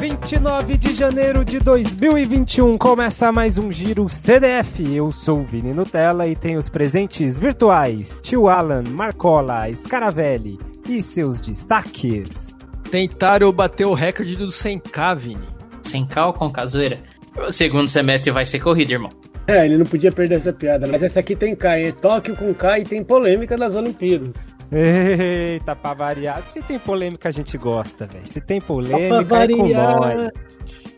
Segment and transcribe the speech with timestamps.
[0.00, 4.96] 29 de janeiro de 2021 começa mais um Giro CDF.
[4.96, 10.58] Eu sou o Vini Nutella e tenho os presentes virtuais: Tio Alan, Marcola, Scaravelli
[10.88, 12.56] e seus destaques.
[12.90, 15.48] Tentaram bater o recorde do 100k, Vini.
[15.82, 16.98] 100k ou com casoeira?
[17.36, 19.10] O segundo semestre vai ser corrida, irmão.
[19.46, 22.54] É, ele não podia perder essa piada, mas essa aqui tem K, é Tóquio com
[22.54, 24.32] K e tem polêmica das Olimpíadas.
[24.72, 26.42] Eita, pra variar.
[26.46, 28.26] Se tem polêmica, a gente gosta, velho.
[28.26, 30.30] Se tem polêmica, é com nós.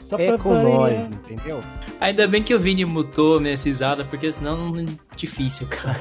[0.03, 0.75] Só é com variar.
[0.75, 1.61] nós, entendeu?
[2.01, 4.85] Ainda bem que o Vini mutou minha cisada, porque senão é
[5.17, 6.01] difícil, cara.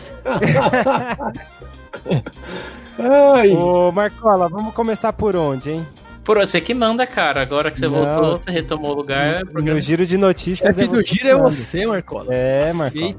[2.99, 3.51] Ai.
[3.51, 5.85] Ô, Marcola, vamos começar por onde, hein?
[6.23, 7.41] Por você que manda, cara.
[7.41, 9.43] Agora que você Não, voltou, você retomou o lugar.
[9.45, 10.77] No giro de notícias.
[10.77, 12.33] É do giro é você, Marcola.
[12.33, 13.15] É, Marcola.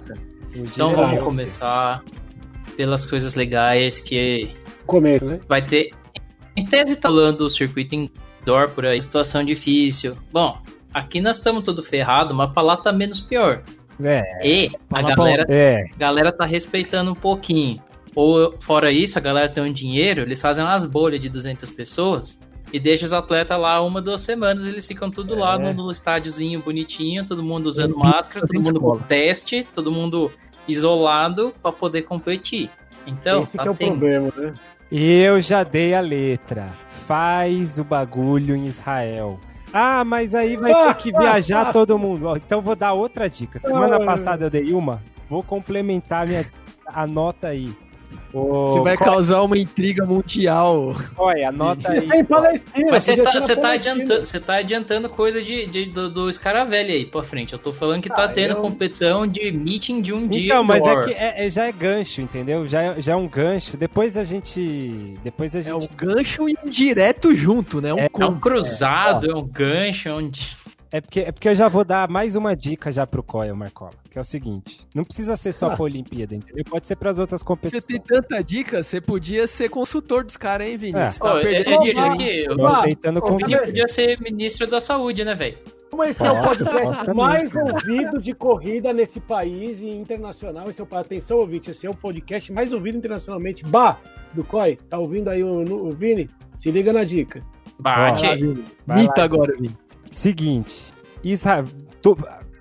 [0.55, 2.02] Então é vamos começar
[2.77, 4.51] pelas coisas legais que.
[4.87, 5.41] Começo, né?
[5.49, 5.91] Vai ter.
[6.57, 10.16] Em tese, tá rolando o circuito indoor por aí, situação difícil.
[10.30, 10.59] Bom,
[10.93, 13.63] aqui nós estamos tudo ferrado, mas pra lá tá menos pior.
[14.02, 14.46] É.
[14.46, 15.85] E a galera, é.
[15.96, 17.80] galera tá respeitando um pouquinho.
[18.15, 22.39] Ou, fora isso, a galera tem um dinheiro, eles fazem umas bolhas de 200 pessoas
[22.73, 25.39] e deixa os atletas lá uma, duas semanas, eles ficam tudo é.
[25.39, 30.30] lá no, no estádiozinho bonitinho, todo mundo usando máscara, todo mundo com teste, todo mundo
[30.66, 32.71] isolado para poder competir.
[33.07, 34.55] Então, esse que é o problema, né?
[34.91, 36.73] Eu já dei a letra.
[37.07, 39.40] Faz o bagulho em Israel.
[39.73, 42.37] Ah, mas aí vai ter que viajar todo mundo.
[42.37, 43.59] Então vou dar outra dica.
[43.59, 45.01] Semana passada eu dei uma.
[45.30, 46.45] Vou complementar minha
[46.87, 47.74] a nota aí.
[48.32, 50.96] Você vai causar uma intriga mundial.
[51.18, 52.09] Olha, anota aí.
[52.91, 56.93] Mas você tá, você, tá adiantando, você tá adiantando coisa de, de do, do Scaravelli
[56.93, 57.52] aí pra frente.
[57.52, 58.57] Eu tô falando que tá ah, tendo eu...
[58.57, 60.55] competição de meeting de um então, dia.
[60.55, 62.66] Não, mas é que é, é, já é gancho, entendeu?
[62.66, 63.77] Já é, já é um gancho.
[63.77, 65.19] Depois a gente.
[65.22, 65.71] Depois a gente.
[65.71, 67.93] É um gancho e um direto junto, né?
[67.93, 70.31] Um, é, é um cruzado, é, um gancho, é um.
[70.93, 73.93] É porque, é porque eu já vou dar mais uma dica já pro Coil, Marcola,
[74.10, 75.75] que é o seguinte, não precisa ser só ah.
[75.75, 76.62] pra Olimpíada, entendeu?
[76.67, 77.84] Pode ser pras outras competições.
[77.84, 80.99] Você tem tanta dica, você podia ser consultor dos caras, hein, Vini?
[80.99, 81.09] É.
[81.09, 82.44] Você tá oh, perdendo dinheiro aqui.
[82.44, 85.56] Eu, aceitando o Vini podia ser ministro da saúde, né, velho?
[85.91, 90.69] Como esse é o podcast mais ouvido de corrida nesse país e internacional.
[90.69, 93.65] Esse é o, atenção, ouvinte, esse é o podcast mais ouvido internacionalmente.
[93.65, 93.99] Bah,
[94.34, 96.28] do COI, tá ouvindo aí o, o Vini?
[96.55, 97.43] Se liga na dica.
[97.78, 98.27] Bate.
[98.87, 99.75] Mita agora, Vini.
[100.12, 100.93] Seguinte,
[101.25, 101.65] Israel,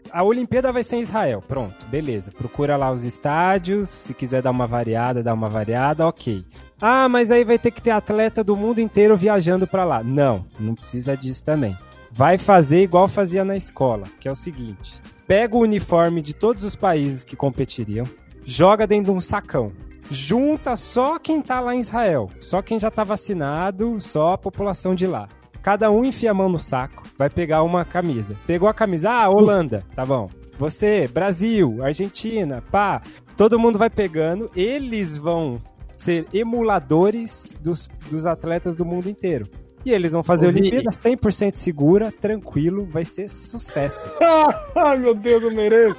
[0.10, 2.32] a Olimpíada vai ser em Israel, pronto, beleza.
[2.32, 6.46] Procura lá os estádios, se quiser dar uma variada, dá uma variada, ok.
[6.80, 10.02] Ah, mas aí vai ter que ter atleta do mundo inteiro viajando para lá.
[10.02, 11.78] Não, não precisa disso também.
[12.10, 16.64] Vai fazer igual fazia na escola, que é o seguinte: pega o uniforme de todos
[16.64, 18.06] os países que competiriam,
[18.46, 19.74] joga dentro de um sacão.
[20.10, 24.96] Junta só quem tá lá em Israel, só quem já tá vacinado, só a população
[24.96, 25.28] de lá.
[25.62, 28.36] Cada um enfia a mão no saco, vai pegar uma camisa.
[28.48, 30.30] Pegou a camisa, ah, Holanda, tá bom.
[30.58, 33.02] Você, Brasil, Argentina, pá.
[33.38, 35.60] Todo mundo vai pegando, eles vão
[35.98, 39.46] ser emuladores dos, dos atletas do mundo inteiro.
[39.84, 44.06] E eles vão fazer a Olimpíada 100% segura, tranquilo, vai ser sucesso.
[44.76, 45.98] Ai, meu Deus, eu mereço.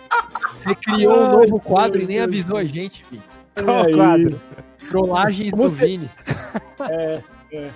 [0.63, 3.23] Você criou um novo quadro e nem avisou a gente, filho.
[3.65, 4.41] Qual quadro?
[4.89, 6.11] Trollagens do Vini.
[6.91, 7.23] É,
[7.53, 7.71] é.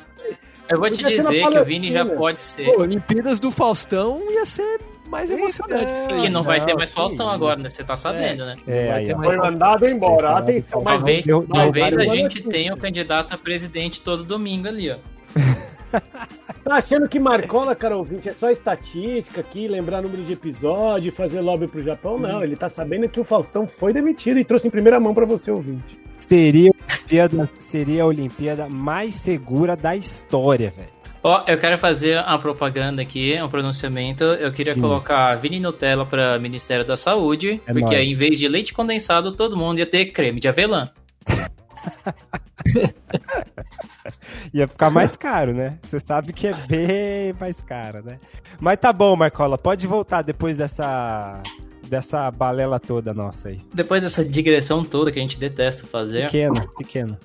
[0.69, 2.65] Eu vou te dizer que o Vini já pode ser.
[2.65, 6.12] Pô, Olimpíadas do Faustão ia ser mais emocionante.
[6.12, 7.69] É, que não vai ter mais Faustão agora, né?
[7.69, 8.47] Você tá sabendo, é.
[8.47, 8.56] né?
[8.66, 10.38] É, aí, foi mandado embora.
[10.38, 14.97] Atenção, talvez, talvez a gente tenha o candidato a presidente todo domingo ali, ó.
[16.62, 21.41] Tá achando que Marcola, cara ouvinte, é só estatística aqui, lembrar número de episódio, fazer
[21.41, 22.19] lobby pro Japão?
[22.19, 25.25] Não, ele tá sabendo que o Faustão foi demitido e trouxe em primeira mão para
[25.25, 30.97] você, ouvinte seria a Olimpíada, seria a Olimpíada mais segura da história, velho.
[31.22, 34.22] Ó, oh, eu quero fazer uma propaganda aqui, um pronunciamento.
[34.22, 34.81] Eu queria hum.
[34.81, 39.34] colocar Vini Nutella para Ministério da Saúde, é porque aí, em vez de leite condensado,
[39.34, 40.88] todo mundo ia ter creme de avelã.
[44.54, 45.78] ia ficar mais caro, né?
[45.82, 48.20] Você sabe que é bem mais caro, né?
[48.61, 51.43] Mas tá bom, Marcola, pode voltar depois dessa
[51.88, 53.61] dessa balela toda nossa aí.
[53.73, 56.27] Depois dessa digressão toda que a gente detesta fazer.
[56.27, 57.19] Pequeno, pequeno.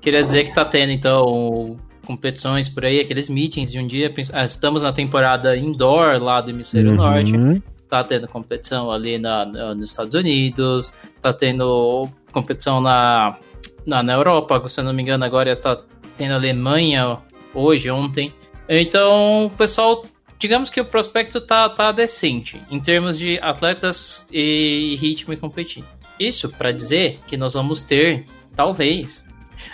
[0.00, 1.76] Queria dizer que tá tendo, então,
[2.06, 4.12] competições por aí, aqueles meetings de um dia.
[4.32, 6.96] Ah, estamos na temporada indoor lá do Hemisfério uhum.
[6.96, 7.62] Norte.
[7.88, 9.44] Tá tendo competição ali na,
[9.74, 10.92] nos Estados Unidos.
[11.20, 13.36] Tá tendo competição na,
[13.86, 15.80] na, na Europa, se eu não me engano, agora tá
[16.16, 17.18] tendo Alemanha
[17.54, 18.32] hoje, ontem.
[18.68, 20.02] Então, o pessoal
[20.38, 25.84] digamos que o prospecto tá, tá decente em termos de atletas e ritmo e competir.
[26.18, 29.24] Isso para dizer que nós vamos ter, talvez,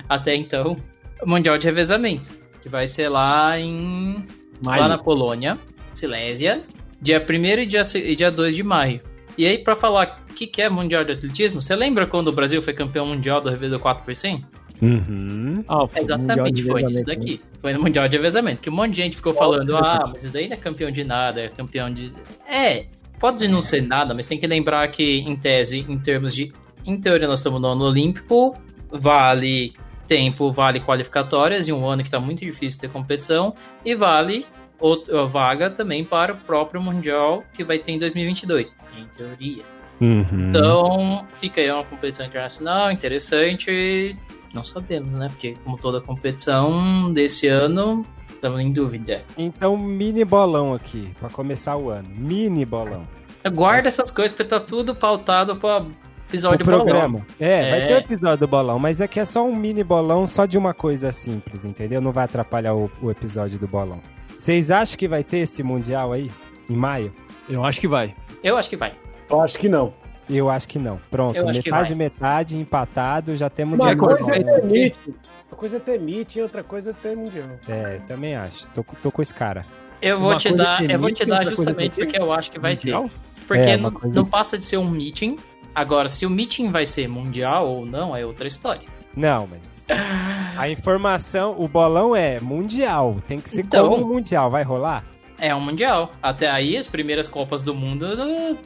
[0.09, 0.77] até então,
[1.21, 2.31] o Mundial de Revezamento,
[2.61, 4.25] que vai ser lá em
[4.65, 5.59] lá na Polônia.
[5.93, 6.63] Silésia,
[7.01, 9.01] dia 1 e dia, e dia 2 de maio.
[9.37, 12.33] E aí, pra falar o que, que é Mundial de Atletismo, você lembra quando o
[12.33, 14.45] Brasil foi campeão mundial do do 4 por 100?
[14.83, 15.65] Uhum.
[15.69, 17.15] Ah, foi Exatamente, foi isso revezamento, né?
[17.15, 17.41] daqui.
[17.61, 18.61] Foi no Mundial de Revezamento.
[18.61, 21.05] Que um monte de gente ficou falando, ah, mas isso daí não é campeão de
[21.05, 22.13] nada, é campeão de.
[22.51, 22.87] É,
[23.21, 26.53] pode não ser nada, mas tem que lembrar que, em tese, em termos de.
[26.85, 28.55] Em teoria, nós estamos no ano olímpico,
[28.91, 29.73] vale
[30.05, 34.45] tempo, vale qualificatórias, e um ano que está muito difícil ter competição, e vale
[34.81, 39.63] outra vaga também para o próprio Mundial que vai ter em 2022, em teoria.
[40.01, 40.49] Uhum.
[40.49, 44.17] Então, fica aí uma competição internacional interessante.
[44.55, 45.29] Não sabemos, né?
[45.29, 49.23] Porque, como toda competição desse ano, estamos em dúvida.
[49.37, 52.09] Então, mini bolão aqui, pra começar o ano.
[52.15, 53.07] Mini bolão.
[53.53, 55.85] Guarda essas coisas, porque tá tudo pautado para
[56.29, 56.85] episódio o bolão.
[56.87, 57.27] programa.
[57.41, 57.87] É, vai É.
[57.87, 60.73] ter o episódio do bolão, mas aqui é só um mini bolão só de uma
[60.75, 62.01] coisa simples, entendeu?
[62.01, 64.01] Não vai atrapalhar o, o episódio do bolão.
[64.39, 66.31] Vocês acham que vai ter esse mundial aí?
[66.71, 67.13] Em maio?
[67.49, 68.15] Eu acho que vai.
[68.45, 68.93] Eu acho que vai.
[69.31, 69.93] Eu acho que não.
[70.31, 70.99] Eu acho que não.
[71.11, 75.15] Pronto, Eu metade, metade, empatado, já temos Uma um coisa é ter meeting.
[75.51, 77.47] Uma coisa é ter meeting, outra coisa é ter mundial.
[77.69, 78.71] É, também acho.
[78.71, 79.67] Tô, tô com esse cara.
[80.01, 82.51] Eu vou Uma te coisa dar, eu vou te dar coisa justamente porque eu acho
[82.51, 83.05] que vai Mundial?
[83.05, 83.47] ter.
[83.47, 85.39] Porque É, não, coisa- não passa de ser um meeting.
[85.75, 88.83] Agora, se o meeting vai ser mundial ou não, é outra história.
[89.17, 89.85] Não, mas.
[90.57, 93.17] A informação, o bolão é mundial.
[93.29, 93.89] Tem que ser Então.
[93.89, 94.51] como mundial.
[94.51, 95.05] Vai rolar?
[95.45, 96.13] É um mundial.
[96.23, 98.07] Até aí, as primeiras Copas do Mundo,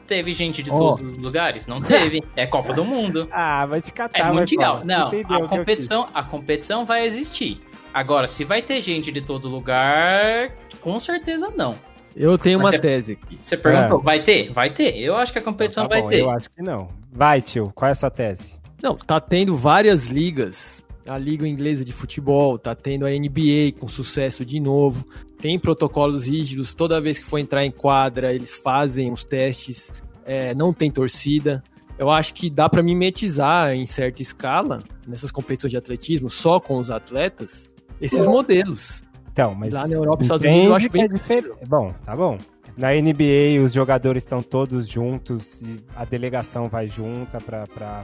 [0.05, 0.77] teve gente de Ó.
[0.77, 1.65] todos os lugares.
[1.65, 2.23] Não teve.
[2.35, 3.27] É Copa do Mundo.
[3.33, 4.81] Ah, vai te catar, É mundial.
[4.85, 7.59] Não, Entendeu a competição, a competição vai existir.
[7.93, 11.73] Agora, se vai ter gente de todo lugar, com certeza não.
[12.15, 13.39] Eu tenho Mas uma você- tese aqui.
[13.41, 14.51] Você perguntou, vai ter?
[14.53, 14.97] Vai ter.
[14.97, 16.19] Eu acho que a competição Tá vai bom, ter.
[16.21, 16.89] Eu acho que não.
[17.11, 17.71] Vai, tio.
[17.73, 18.53] Qual é a sua tese?
[18.83, 20.83] Não, tá tendo várias ligas.
[21.07, 25.07] A Liga Inglesa de Futebol, tá tendo a NBA com sucesso de novo.
[25.39, 26.73] Tem protocolos rígidos.
[26.73, 29.91] Toda vez que for entrar em quadra, eles fazem os testes.
[30.25, 31.63] É, não tem torcida.
[31.97, 36.77] Eu acho que dá pra mimetizar em certa escala, nessas competições de atletismo, só com
[36.77, 37.67] os atletas,
[37.99, 39.03] esses modelos.
[39.31, 39.73] Então, mas.
[39.73, 41.49] Lá na Europa e Estados Unidos eu acho que é bem diferente.
[41.67, 42.37] Bom, tá bom.
[42.77, 48.03] Na NBA, os jogadores estão todos juntos e a delegação vai junta para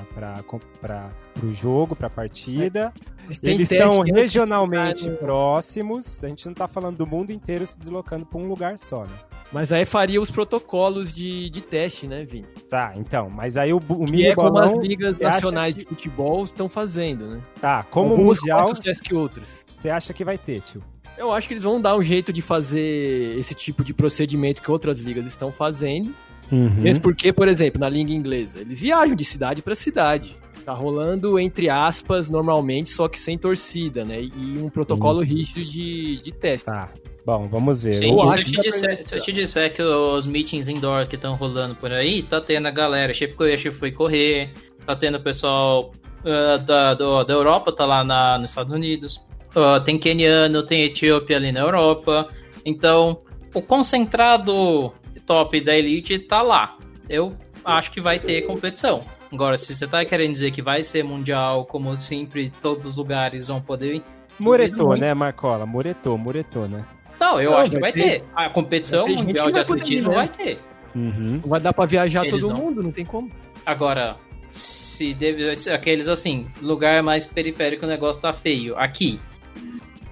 [1.43, 2.91] o jogo, para a partida.
[3.39, 6.23] Tem Eles estão regionalmente próximos.
[6.23, 9.13] A gente não tá falando do mundo inteiro se deslocando para um lugar só, né?
[9.51, 12.47] Mas aí faria os protocolos de, de teste, né, Vini?
[12.67, 13.29] Tá, então.
[13.29, 16.67] Mas aí o, o Que mini é como as ligas nacionais que- de futebol estão
[16.67, 17.41] fazendo, né?
[17.61, 19.63] Tá, como Algumas mundial, mais sucesso que outras.
[19.77, 20.81] você acha que vai ter, tio?
[21.17, 24.71] Eu acho que eles vão dar um jeito de fazer esse tipo de procedimento que
[24.71, 26.13] outras ligas estão fazendo.
[26.51, 26.69] Uhum.
[26.81, 30.37] Mesmo porque, por exemplo, na língua inglesa, eles viajam de cidade para cidade.
[30.65, 34.21] Tá rolando, entre aspas, normalmente, só que sem torcida, né?
[34.21, 36.73] E um protocolo rígido de, de testes.
[36.73, 36.89] Tá.
[37.25, 37.93] Bom, vamos ver.
[37.93, 40.67] Sim, Eu se, acho eu que te disser, se eu te disser que os meetings
[40.67, 44.51] indoors que estão rolando por aí, tá tendo a galera, Shape Koyashi foi correr,
[44.85, 45.91] tá tendo o pessoal
[46.25, 49.21] ah, da, do- da Europa, tá lá na, nos Estados Unidos,
[49.55, 52.27] Ah, tem keniano, tem etíope ali na Europa,
[52.65, 53.21] então
[53.53, 54.91] o concentrado
[55.25, 56.77] top da elite tá lá.
[57.09, 59.01] Eu acho que vai ter competição.
[59.31, 63.47] Agora, se você tá querendo dizer que vai ser mundial, como sempre, todos os lugares
[63.47, 64.01] vão poder
[64.39, 65.65] Muretou, né, Marcola?
[65.65, 66.83] Muretou, muretou, né?
[67.19, 68.23] Não, eu Não, acho que vai ter- ter.
[68.35, 70.15] A competição vai ter mundial de poder atletismo né?
[70.15, 70.59] vai ter.
[70.95, 71.39] Uhum.
[71.43, 72.57] Não vai dar pra viajar Eles todo não.
[72.59, 73.31] mundo, não tem como.
[73.65, 74.15] Agora,
[74.51, 78.75] se deve ser aqueles assim, lugar mais periférico o negócio tá feio.
[78.77, 79.19] Aqui,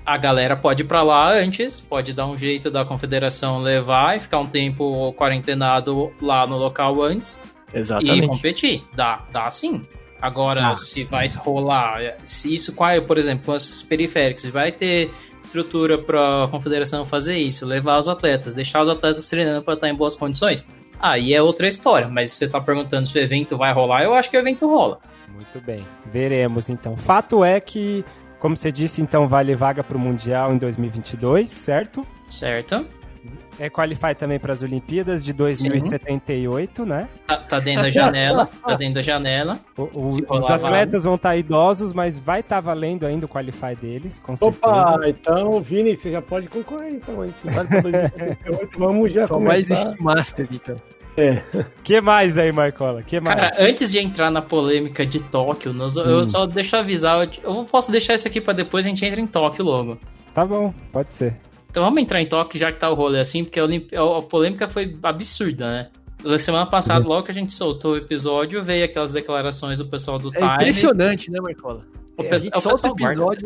[0.05, 4.20] a galera pode ir pra lá antes, pode dar um jeito da confederação levar e
[4.20, 7.39] ficar um tempo quarentenado lá no local antes
[8.01, 8.84] e competir.
[8.93, 9.86] Dá, dá sim.
[10.22, 10.75] Agora, Ah.
[10.75, 15.12] se vai rolar, se isso, qual é, por exemplo, com esses periféricos, se vai ter
[15.43, 19.96] estrutura pra confederação fazer isso, levar os atletas, deixar os atletas treinando pra estar em
[19.96, 20.63] boas condições,
[21.00, 22.08] aí é outra história.
[22.08, 24.67] Mas se você tá perguntando se o evento vai rolar, eu acho que o evento
[24.67, 25.00] rola.
[25.34, 25.84] Muito bem.
[26.05, 26.96] Veremos, então.
[26.96, 28.05] Fato é que,
[28.41, 32.05] como você disse, então vale vaga para o Mundial em 2022, certo?
[32.27, 32.86] Certo?
[33.60, 37.07] É Qualify também para as Olimpíadas de 2078, né?
[37.27, 39.60] Tá, tá dentro da janela, tá dentro da janela.
[39.77, 44.19] O- o- os atletas vão estar idosos, mas vai estar valendo ainda o Qualify deles,
[44.19, 44.65] com certeza.
[44.65, 47.31] Opa, então, Vini, você já pode concorrer, então, aí.
[47.33, 49.74] Se vale pra 2078, vamos já Só vai começar.
[49.83, 50.75] existir Master, então.
[51.18, 51.41] É.
[51.84, 53.01] que mais aí, Marcola?
[53.03, 53.36] Que mais?
[53.39, 57.27] Cara, antes de entrar na polêmica de Tóquio, nós- eu só deixo avisar.
[57.44, 59.98] Eu eu posso deixar isso aqui pra depois a gente entra em Tóquio logo.
[60.34, 61.36] Tá bom, pode ser.
[61.70, 64.22] Então vamos entrar em Tóquio já que tá o rolê assim, porque a, Olimp- a-
[64.22, 65.88] polêmica foi absurda, né?
[66.24, 70.20] Na semana passada, logo que a gente soltou o episódio, veio aquelas declarações do pessoal
[70.20, 70.53] do É Time.
[70.53, 71.84] impressionante, né, Marcola?
[72.18, 72.89] O É, o solta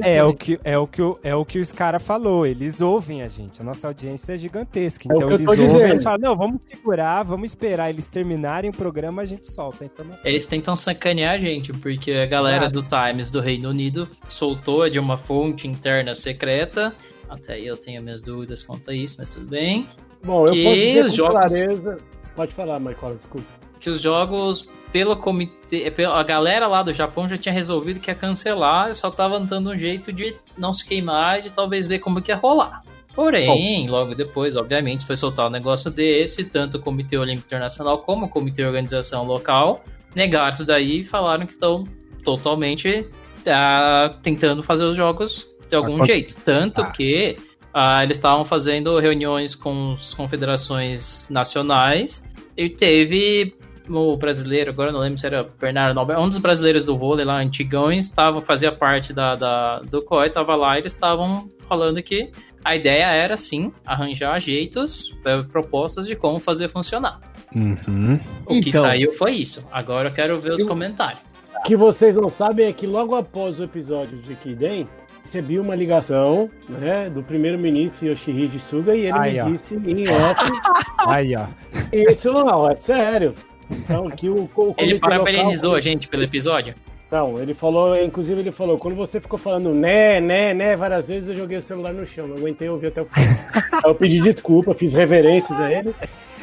[0.03, 2.45] É o que, é o que, o- é o que os caras falou.
[2.45, 3.61] Eles ouvem a gente.
[3.61, 5.05] A nossa audiência é gigantesca.
[5.07, 5.85] É Então eu eles ouvem dizendo.
[5.85, 9.87] eles falam, não, vamos segurar, vamos esperar eles terminarem o programa, a gente solta a
[9.87, 10.23] informação.
[10.29, 14.99] Eles tentam sacanear a gente, porque a galera do Times do Reino Unido soltou de
[14.99, 16.93] uma fonte interna secreta.
[17.29, 19.87] Até aí eu tenho minhas dúvidas quanto a isso, mas tudo bem.
[20.23, 21.97] Bom, eu Que posso dizer os com jogos- clareza...
[22.35, 23.47] Pode falar, Michael, desculpa.
[23.79, 25.91] Que os jogos, pelo comitê.
[25.91, 29.71] pela- A galera lá do Japão já tinha resolvido que ia cancelar, só tava dando
[29.71, 32.81] um jeito de não se queimar e de talvez ver como que ia rolar.
[33.13, 38.27] Porém, logo depois, obviamente, foi soltar um negócio desse, tanto o Comitê Olímpico Internacional como
[38.27, 39.83] o Comitê de Organização Local
[40.15, 41.83] negaram isso daí e falaram que estão
[42.23, 43.05] totalmente
[43.47, 46.35] ah, tentando fazer os jogos de algum Aconte- jeito.
[46.45, 46.85] Tanto Ah.
[46.91, 47.35] que
[47.73, 52.25] ah, eles estavam fazendo reuniões com as confederações nacionais
[52.55, 53.57] e teve
[53.89, 57.25] o brasileiro, agora eu não lembro se era Bernardo Nobre, um dos brasileiros do vôlei
[57.25, 62.01] lá, antigões, tava, fazia parte da, da- do COI, tava lá e eles estavam falando
[62.01, 62.31] que
[62.63, 67.19] a ideia era, sim, arranjar jeitos, eh, propostas de como fazer funcionar.
[67.55, 68.19] Uhum.
[68.45, 68.81] O que Então.
[68.81, 69.63] saiu foi isso.
[69.71, 71.21] Agora eu quero ver os Eu- comentários.
[71.59, 74.87] O que vocês não sabem é que logo após o episódio de Kiden,
[75.23, 79.45] recebi uma ligação né, do primeiro-ministro Yoshihide Suga e ele Aí, me ó.
[79.45, 80.51] disse em off,
[81.07, 81.45] Aí, ó.
[81.91, 83.33] isso não, é sério.
[83.71, 86.75] Então, que o, o Ele parabenizou local- a gente pelo episódio?
[87.11, 91.29] Não, ele falou, inclusive ele falou, quando você ficou falando né, né, né, várias vezes
[91.29, 93.21] eu joguei o celular no chão, não aguentei ouvir até o fim.
[93.71, 95.93] Aí eu pedi desculpa, fiz reverências a ele.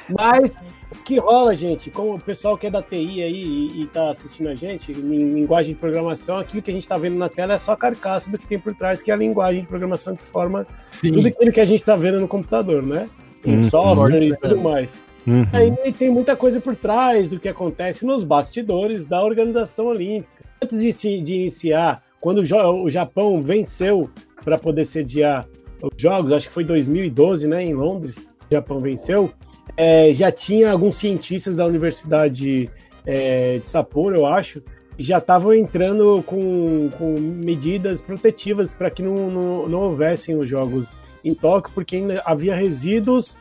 [0.09, 0.57] Mas
[0.91, 4.11] o que rola, gente, como o pessoal que é da TI aí e, e tá
[4.11, 7.55] assistindo a gente, em linguagem de programação, aquilo que a gente tá vendo na tela
[7.55, 10.15] é só a carcaça do que tem por trás, que é a linguagem de programação
[10.17, 10.67] que forma
[11.01, 13.09] tudo aquilo que a gente tá vendo no computador, né?
[13.45, 13.71] Em Uhum.
[13.71, 14.97] software e tudo mais.
[15.27, 15.47] Uhum.
[15.53, 20.45] Aí tem muita coisa por trás do que acontece nos bastidores da organização olímpica.
[20.63, 24.11] Antes de, se- de iniciar, quando o, o Japão venceu
[24.45, 25.47] para poder sediar
[25.83, 29.33] os Jogos, acho que foi 2012, né, em Londres, o Japão venceu,
[29.77, 32.71] é, já tinha alguns cientistas da Universidade
[33.07, 34.63] é, de Sapporo, eu acho,
[34.99, 40.95] já estavam entrando com, com medidas protetivas para que não, não, não houvessem os Jogos
[41.25, 43.37] em Tóquio, porque ainda havia resíduos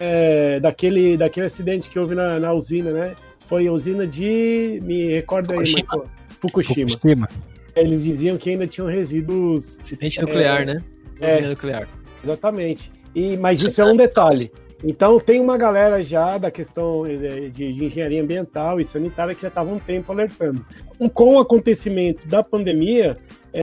[0.00, 3.16] é, daquele, daquele acidente que houve na, na usina, né?
[3.46, 4.80] Foi a usina de.
[4.82, 5.82] Me recorda aí, Fukushima.
[5.82, 6.04] Michael.
[6.40, 6.88] Fukushima.
[6.90, 7.28] Fukushima.
[7.74, 9.78] Eles diziam que ainda tinham resíduos.
[9.80, 10.82] Acidente nuclear, né?
[11.20, 11.34] é.
[11.34, 11.88] Usina nuclear.
[12.24, 12.90] Exatamente.
[13.14, 14.50] E, mas isso é um detalhe.
[14.84, 19.42] Então tem uma galera já da questão eh, de, de engenharia ambiental e sanitária que
[19.42, 20.64] já estava um tempo alertando.
[21.14, 23.16] Com o acontecimento da pandemia,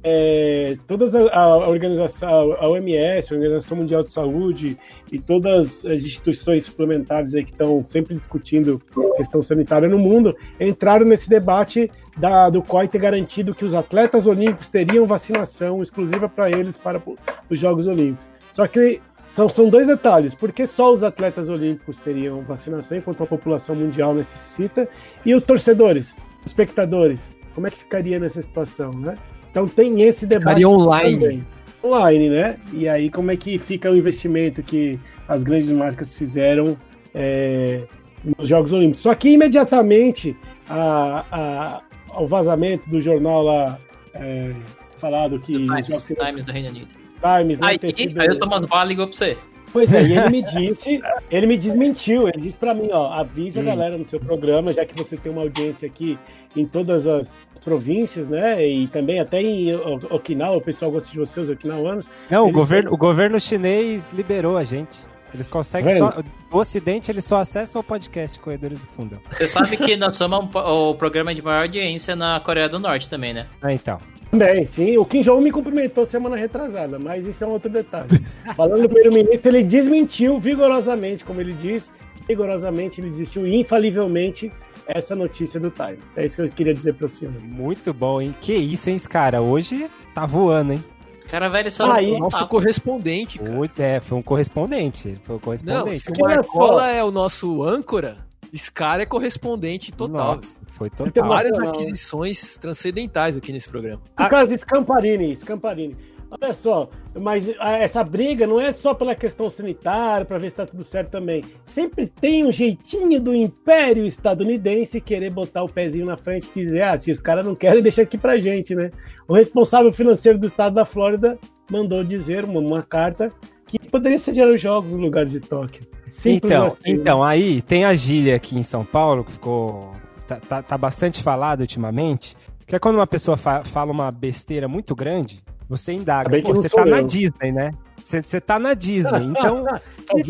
[0.03, 4.77] é, todas a, a organização, a OMS, a Organização Mundial de Saúde
[5.11, 8.81] e todas as instituições suplementares aí que estão sempre discutindo
[9.17, 14.25] questão sanitária no mundo, entraram nesse debate da, do COI ter garantido que os atletas
[14.25, 17.01] olímpicos teriam vacinação exclusiva para eles para
[17.49, 18.29] os Jogos Olímpicos.
[18.51, 19.01] Só que
[19.33, 20.35] então, são dois detalhes.
[20.35, 24.87] Por que só os atletas olímpicos teriam vacinação enquanto a população mundial necessita?
[25.25, 29.17] E os torcedores, espectadores, como é que ficaria nessa situação, né?
[29.53, 31.19] Então tem esse debate Ficaria online.
[31.19, 31.45] também.
[31.83, 32.57] Online, né?
[32.73, 36.75] E aí como é que fica o investimento que as grandes marcas fizeram
[37.13, 37.81] é,
[38.23, 39.01] nos Jogos Olímpicos?
[39.01, 40.35] Só que imediatamente
[40.67, 43.77] a, a, ao vazamento do jornal lá
[44.15, 44.51] é,
[44.97, 46.87] falado que Times, Jogos Times do Reino Unido.
[47.21, 49.37] Times, né, Aí, sido- aí o Thomas Vale ligou pra você.
[49.71, 53.59] Pois é, e ele me disse, ele me desmentiu, ele disse pra mim, ó, avisa
[53.59, 53.65] a Hum.
[53.67, 56.17] galera no seu programa, já que você tem uma audiência aqui
[56.55, 59.73] em todas as províncias, né, e também até em
[60.09, 62.09] Okinawa, o pessoal gosta de você, os okinawanos.
[62.29, 64.99] Não, o governo, têm- o governo chinês liberou a gente.
[65.33, 66.13] Eles conseguem só.
[66.51, 69.17] O Ocidente eles só acessam o podcast Corredores do Fundão.
[69.31, 73.09] Você sabe que nós somos um o programa de maior audiência na Coreia do Norte
[73.09, 73.47] também, né?
[73.59, 73.97] Ah, então.
[74.29, 78.19] Também, sim, o Kim Jong me cumprimentou semana retrasada, mas isso é um outro detalhe.
[78.55, 81.89] Falando do primeiro-ministro, ele desmentiu vigorosamente, como ele diz,
[82.29, 84.51] rigorosamente ele desistiu infalivelmente
[84.87, 85.99] essa notícia do Times.
[86.15, 87.43] É isso que eu queria dizer para os senhores.
[87.43, 88.35] Muito bom, hein?
[88.41, 89.41] Que isso, hein, cara?
[89.41, 90.83] Hoje tá voando, hein?
[91.29, 93.51] Cara velho só Aí, não Nosso correspondente, cara.
[93.51, 95.17] Foi, é, foi um correspondente.
[95.23, 95.99] Foi um Não, correspondente.
[95.99, 98.17] se o Marcola é o nosso âncora,
[98.53, 100.35] esse cara é correspondente total.
[100.35, 101.27] Nossa, foi total.
[101.27, 104.01] Várias aquisições transcendentais aqui nesse programa.
[104.15, 105.97] Por causa de Scamparini, Scamparini.
[106.41, 110.57] Olha só, mas ah, essa briga não é só pela questão sanitária, para ver se
[110.57, 111.43] tá tudo certo também.
[111.65, 116.83] Sempre tem um jeitinho do império estadunidense querer botar o pezinho na frente e dizer:
[116.83, 118.89] ah, se os caras não querem, deixa aqui pra gente, né?
[119.27, 121.37] O responsável financeiro do estado da Flórida
[121.71, 123.31] mandou dizer uma, uma carta
[123.67, 125.85] que poderia sediar os jogos no lugar de Tóquio.
[126.07, 129.91] Simples Então, assim, então, aí tem a gíria aqui em São Paulo que ficou.
[130.27, 132.35] Tá, tá, tá bastante falado ultimamente.
[132.65, 136.69] que é quando uma pessoa fa fala uma besteira muito grande, você indaga, pô, você
[136.69, 137.05] tá na eu.
[137.05, 137.71] Disney, né?
[138.03, 139.79] Você você tá na Disney, então Tá
[140.15, 140.25] literalmente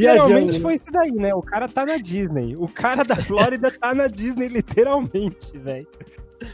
[0.60, 0.60] viajando.
[0.62, 1.34] foi isso daí, né?
[1.34, 2.56] O cara tá na Disney.
[2.56, 5.88] O cara da Flórida tá na Disney, literalmente, velho.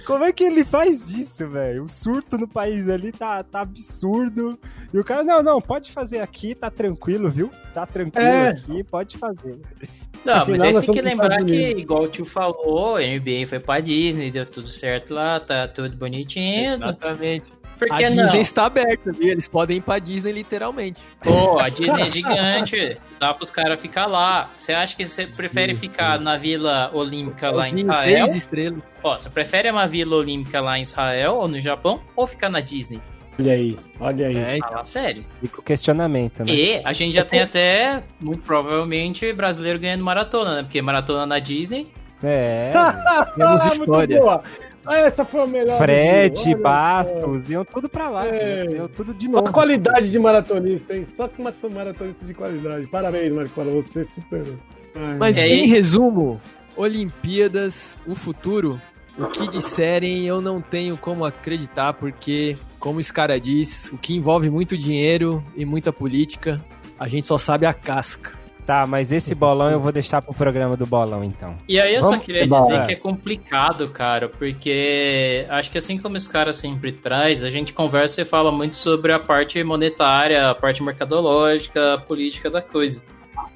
[0.05, 1.83] Como é que ele faz isso, velho?
[1.83, 4.57] O surto no país ali tá, tá absurdo.
[4.93, 7.49] E o cara, não, não, pode fazer aqui, tá tranquilo, viu?
[7.73, 8.49] Tá tranquilo É.
[8.49, 9.59] aqui, pode fazer.
[10.23, 13.59] Não, mas Afinal, você tem que lembrar que, igual o tio falou, a NBA foi
[13.59, 16.75] pra Disney, deu tudo certo lá, tá tudo bonitinho.
[16.75, 17.51] Exatamente.
[17.79, 18.35] Por A Disney não?
[18.35, 19.29] está aberta, viu?
[19.29, 20.99] Eles podem ir pra Disney literalmente.
[21.23, 24.49] Pô, a Disney é gigante, dá pros caras ficar lá.
[24.55, 28.25] Você acha que você prefere ficar na Vila Olímpica lá em Israel?
[28.25, 28.79] Seis estrelas.
[29.01, 32.59] Ó, você prefere uma Vila Olímpica lá em Israel ou no Japão ou ficar na
[32.59, 32.99] Disney?
[33.39, 34.35] Olha aí, olha aí.
[34.37, 34.57] É.
[34.59, 35.23] Fala sério.
[35.39, 36.51] Fica o questionamento, né?
[36.51, 40.63] E a gente já tem até, muito provavelmente, brasileiro ganhando maratona, né?
[40.63, 41.87] Porque maratona na Disney.
[42.21, 42.73] É.
[43.37, 44.19] Temos Ah, história.
[44.89, 45.77] Ah, Essa foi a melhor.
[46.53, 46.61] Só.
[46.61, 48.27] Bastos, iam tudo pra lá.
[48.27, 48.65] É.
[48.71, 49.53] Iam tudo de Só novo.
[49.53, 51.05] qualidade de maratonista, hein?
[51.05, 52.87] Só que uma maratonista de qualidade.
[52.87, 54.55] Parabéns, Marcola, você superou.
[54.95, 55.59] Ai, Mas aí?
[55.59, 56.41] em resumo,
[56.75, 58.81] Olimpíadas, o futuro,
[59.17, 64.15] o que disserem eu não tenho como acreditar, porque, como esse cara diz, o que
[64.15, 66.59] envolve muito dinheiro e muita política,
[66.99, 68.31] a gente só sabe a casca.
[68.69, 71.55] Tá, mas esse bolão eu vou deixar pro programa do bolão, então.
[71.67, 72.59] E aí eu só Vamos- queria Bah.
[72.59, 77.49] dizer que é complicado, cara, porque acho que assim como esse cara sempre traz, a
[77.49, 82.61] gente conversa e fala muito sobre a parte monetária, a parte mercadológica, a política da
[82.61, 83.01] coisa.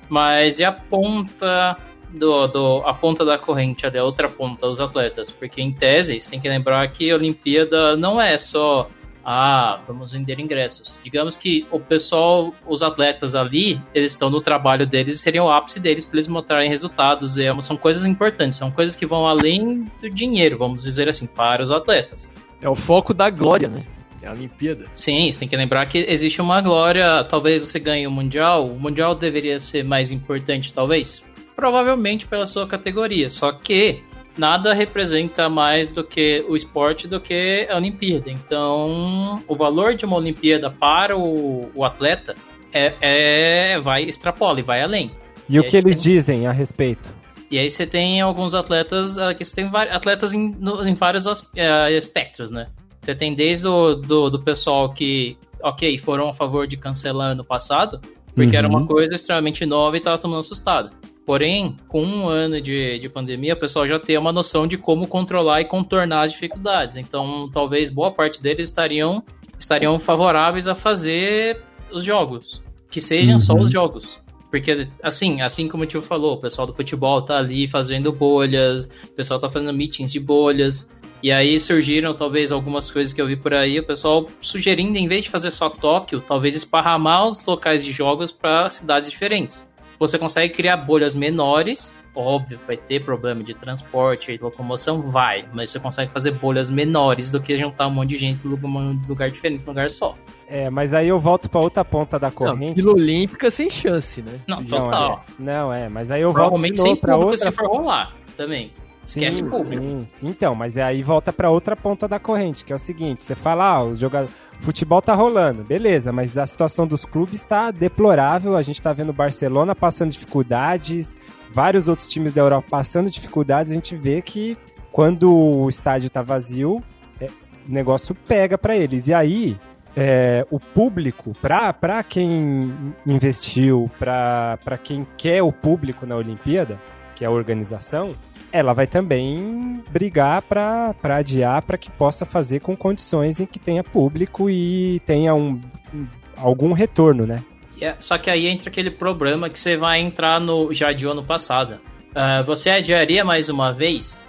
[0.10, 1.78] Mas e a ponta
[2.10, 5.30] do, do a ponta da corrente a outra ponta, os atletas?
[5.30, 8.90] Porque em tese, você tem que lembrar que a Olimpíada não é só
[9.26, 11.00] ah, vamos vender ingressos.
[11.04, 15.50] Digamos que o pessoal, os atletas ali, eles estão no trabalho deles e seriam o
[15.50, 17.38] ápice deles para eles mostrarem resultados.
[17.38, 21.26] E é são coisas importantes, são coisas que vão além do dinheiro, vamos dizer assim,
[21.26, 22.34] para os atletas.
[22.62, 23.84] É o foco da glória, né?
[24.22, 24.86] É a Olimpíada.
[24.96, 27.24] Sim, você tem que lembrar que existe uma glória.
[27.26, 28.68] Talvez você ganhe o Mundial.
[28.68, 31.26] O Mundial deveria ser mais importante, talvez.
[31.56, 33.30] Provavelmente pela sua categoria.
[33.30, 34.02] Só que
[34.38, 38.30] nada representa mais do que o esporte do que a Olimpíada.
[38.32, 42.36] Então, o valor de uma Olimpíada para o, o atleta
[42.74, 45.12] é, é- vai extrapola e vai além.
[45.48, 47.12] E o E que aí eles tem- dizem a respeito?
[47.52, 51.92] E aí você tem alguns atletas, ah, que você tem atletas em, em vários eh,
[51.96, 52.68] espectros, né?
[53.02, 57.44] Você tem desde o do, do pessoal que, ok, foram a favor de cancelar ano
[57.44, 58.00] passado,
[58.34, 58.58] porque Uhum.
[58.58, 60.90] era uma coisa extremamente nova e tava todo mundo assustado.
[61.26, 65.08] Porém, com um ano de, de pandemia, o pessoal já tem uma noção de como
[65.08, 66.98] controlar e contornar as dificuldades.
[66.98, 69.24] Então, talvez boa parte deles estariam,
[69.58, 72.62] estariam favoráveis a fazer os jogos.
[72.92, 73.62] Que sejam só Uhum.
[73.62, 74.20] os jogos.
[74.52, 78.88] Porque, assim, assim como o tio falou, o pessoal do futebol tá ali fazendo bolhas,
[79.06, 80.92] o pessoal tá fazendo meetings de bolhas.
[81.24, 85.08] E aí surgiram talvez algumas coisas que eu vi por aí, o pessoal sugerindo, em
[85.08, 89.73] vez de fazer só Tóquio, talvez esparramar os locais de jogos para cidades diferentes.
[90.00, 95.70] Você consegue criar bolhas menores, óbvio, vai ter problema de transporte e locomoção, vai, mas
[95.70, 99.62] você consegue fazer bolhas menores do que juntar um monte de gente num lugar diferente,
[99.62, 100.16] num lugar só.
[100.48, 102.76] É, mas aí eu volto pra outra ponta da Não, corrente.
[102.76, 104.40] Vila Olímpica sem chance, né?
[104.48, 105.26] Não, Não, total.
[105.28, 105.34] é.
[105.42, 108.72] Não, é, mas aí eu volto de novo pra outra se for rolar também.
[109.06, 109.84] Esquece sim, público.
[109.84, 113.24] Sim, sim, então, mas aí volta pra outra ponta da corrente, que é o seguinte,
[113.24, 117.72] você fala, ah, os jogadores, futebol tá rolando, beleza, mas a situação dos clubes tá
[117.72, 121.20] deplorável, a gente tá vendo o Barcelona passando dificuldades,
[121.54, 124.58] vários outros times da Europa passando dificuldades, a gente vê que
[124.92, 126.82] quando o estádio tá vazio,
[127.20, 127.26] é,
[127.68, 129.08] o negócio pega pra eles.
[129.08, 129.58] E aí,
[129.98, 132.74] é, o público, pra quem
[133.06, 136.80] investiu, pra quem quer o público na Olimpíada,
[137.16, 138.16] que é a organização,
[138.54, 143.84] ela vai também brigar para adiar para que possa fazer com condições em que tenha
[143.84, 145.60] público e tenha um,
[145.94, 146.06] um-
[146.38, 147.44] algum retorno, né?
[147.82, 151.08] E é- Só que aí entra aquele problema que você vai entrar no já de
[151.08, 151.80] ano passado.
[152.14, 154.24] Ah, você adiaria mais uma vez?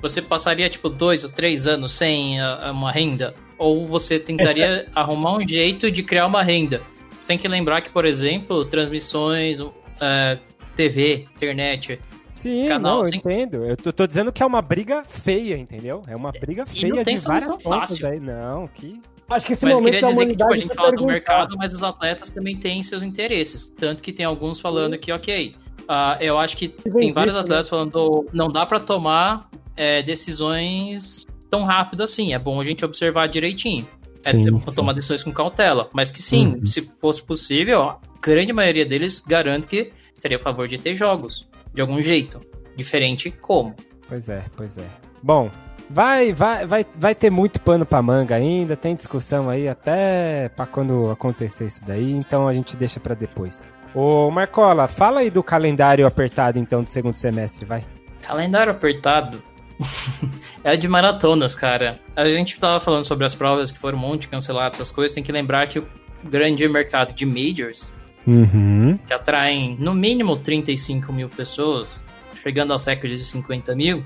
[0.00, 3.34] Você passaria tipo dois ou três anos sem ah, uma renda?
[3.58, 6.80] Ou você tentaria arrumar um jeito de criar uma renda?
[7.20, 9.60] Você tem que lembrar que, por exemplo, transmissões,
[10.00, 10.38] ah,
[10.76, 11.98] TV, internet,
[12.38, 13.16] Sim, Canal, não, eu sim.
[13.16, 13.64] entendo.
[13.64, 16.02] Eu tô, tô dizendo que é uma briga feia, entendeu?
[16.06, 18.20] É uma briga feia de várias pontas aí.
[18.20, 19.00] Não, que.
[19.28, 21.74] Acho que esse Mas momento queria dizer que tipo, a gente fala do mercado, mas
[21.74, 23.66] os atletas também têm seus interesses.
[23.66, 25.54] Tanto que tem alguns falando que, ok,
[25.88, 31.26] ah, eu acho que tem vários disso, atletas falando não dá pra tomar é, decisões
[31.50, 32.32] tão rápido assim.
[32.32, 33.86] É bom a gente observar direitinho.
[34.24, 34.74] É Sim, sim.
[34.74, 35.90] tomar decisões com cautela.
[35.92, 36.64] Mas que sim, Uhum.
[36.66, 41.46] se fosse possível, a grande maioria deles garante que seria a favor de ter jogos.
[41.72, 42.40] De algum jeito.
[42.76, 43.74] Diferente como.
[44.08, 44.86] Pois é, pois é.
[45.22, 45.50] Bom,
[45.90, 50.66] Vai, vai, vai, vai ter muito pano pra manga ainda, tem discussão aí até pra
[50.66, 53.66] quando acontecer isso daí, então a gente deixa pra depois.
[53.94, 57.82] Ô Marcola, fala aí do calendário apertado então do segundo semestre, vai.
[58.22, 59.42] Calendário apertado.
[60.62, 61.98] é de maratonas, cara.
[62.14, 65.14] A gente tava falando sobre as provas que foram um monte canceladas, essas coisas.
[65.14, 65.86] Tem que lembrar que o
[66.24, 67.92] grande mercado de majors,
[68.28, 68.98] Uhum.
[69.06, 74.04] que atraem no mínimo 35 mil pessoas, chegando aos recordes de 50 mil,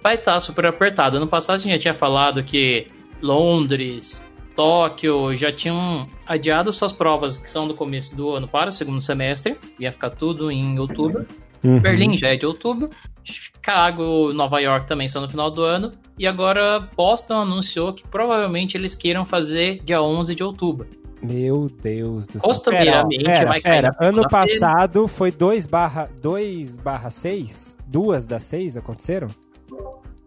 [0.00, 1.16] vai estar super apertado.
[1.16, 2.86] Ano passado a gente já tinha falado que
[3.20, 4.22] Londres,
[4.54, 9.00] Tóquio já tinham adiado suas provas que são do começo do ano para o segundo
[9.00, 11.26] semestre, ia ficar tudo em outubro.
[11.62, 11.80] Uhum.
[11.80, 12.88] Berlim já é de outubro.
[13.24, 15.92] Chicago, Nova York também são no final do ano.
[16.18, 20.88] E agora Boston anunciou que provavelmente eles queiram fazer dia 11 de outubro.
[21.22, 22.42] Meu Deus do céu.
[22.42, 23.90] Costumeiramente Pera, vai cair pera.
[24.00, 27.76] na Ano passado foi 2 barra, 2 barra 6?
[27.86, 29.28] Duas das 6 aconteceram?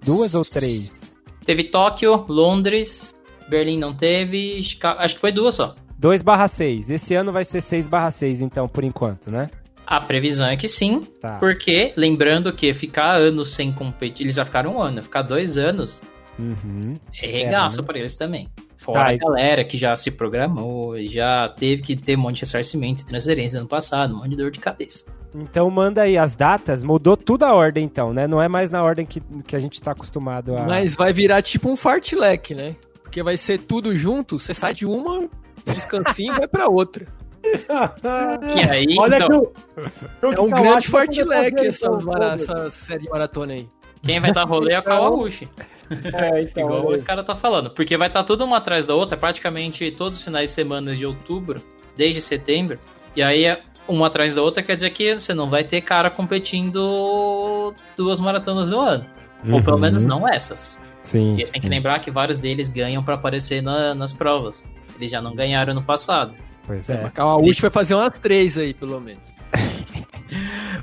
[0.03, 1.13] Duas ou três?
[1.45, 3.13] Teve Tóquio, Londres,
[3.47, 5.75] Berlim não teve, Chicago, acho que foi duas só.
[5.97, 6.89] 2 barra 6.
[6.89, 9.47] Esse ano vai ser 6 barra 6, então, por enquanto, né?
[9.85, 11.37] A previsão é que sim, Tá.
[11.37, 16.01] porque lembrando que ficar anos sem competir, eles já ficaram um ano, ficar dois anos
[16.41, 16.95] Uhum.
[17.21, 17.83] é regaço né?
[17.85, 18.49] pra eles também.
[18.77, 22.41] Fora Tá, a galera que já se programou, já teve que ter um monte de
[22.41, 25.05] ressarcimento e transferência no ano passado, um monte de dor de cabeça.
[25.35, 26.81] Então manda aí as datas.
[26.83, 28.27] Mudou tudo a ordem, então, né?
[28.27, 30.63] Não é mais na ordem que, que a gente tá acostumado a.
[30.63, 32.75] Mas vai virar tipo um fartlek, né?
[33.03, 35.29] Porque vai ser tudo junto, você sai de uma,
[35.65, 37.05] descansinho e vai pra outra.
[37.43, 43.09] E aí, Olha então, que o, É um grande fartlek essas mara- essa série de
[43.09, 43.67] maratona aí.
[44.03, 45.49] Quem vai dar rolê é o Então- Kawaguchi.
[46.13, 47.69] É, então, Igual olha os caras tá falando.
[47.69, 51.05] Porque vai estar tudo uma atrás da outra, praticamente todos os finais de semana de
[51.05, 51.61] outubro,
[51.97, 52.79] desde setembro.
[53.15, 57.73] E aí, uma atrás da outra quer dizer que você não vai ter cara competindo
[57.97, 59.05] duas maratonas no ano.
[59.51, 59.81] Ou pelo Uhum.
[59.81, 60.79] menos não essas.
[61.03, 61.31] Sim.
[61.31, 64.67] E eles têm que lembrar que vários deles ganham pra aparecer na- nas provas.
[64.97, 66.33] Eles já não ganharam no passado.
[66.67, 66.93] Pois É.
[66.93, 67.01] é.
[67.03, 69.33] Mas Kawaguchi vai fazer umas três aí, pelo menos.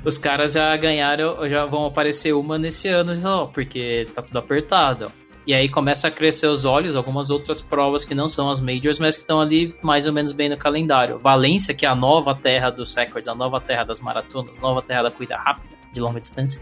[0.05, 5.05] Os caras já ganharam, já vão aparecer uma nesse ano só, porque tá tudo apertado.
[5.07, 5.09] ó.
[5.47, 8.99] E aí começa a crescer os olhos, algumas outras provas que não são as majors,
[8.99, 11.17] mas que estão ali mais ou menos bem no calendário.
[11.17, 14.81] Valência, que é a nova terra dos records, a nova terra das maratonas, a nova
[14.83, 16.61] terra da corrida rápida, de longa distância.